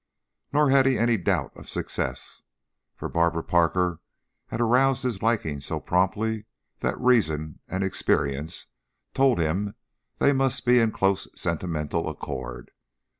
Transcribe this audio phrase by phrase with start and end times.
[0.51, 2.41] Nor had he any doubt of success,
[2.95, 3.99] for Barbara Parker
[4.47, 6.45] had aroused his liking so promptly
[6.79, 8.65] that reason and experience
[9.13, 9.75] told him
[10.17, 12.71] they must be in close sentimental accord.